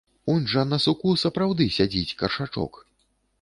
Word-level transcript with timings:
Унь 0.35 0.45
жа 0.53 0.63
на 0.69 0.79
суку 0.85 1.11
сапраўды 1.25 1.67
сядзіць 1.77 2.17
каршачок! 2.23 2.81